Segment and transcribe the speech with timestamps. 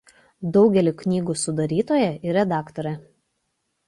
[0.53, 2.95] Daugelio knygų sudarytoja ir redaktorė.